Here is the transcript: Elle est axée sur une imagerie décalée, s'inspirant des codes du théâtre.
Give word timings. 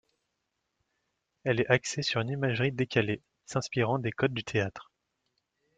Elle 1.43 1.61
est 1.61 1.67
axée 1.69 2.01
sur 2.01 2.21
une 2.21 2.29
imagerie 2.31 2.71
décalée, 2.71 3.21
s'inspirant 3.45 3.99
des 3.99 4.11
codes 4.11 4.33
du 4.33 4.43
théâtre. 4.43 4.89